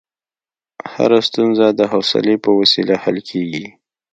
[0.93, 3.65] هره ستونزه د حوصلې په وسیله حل کېږي.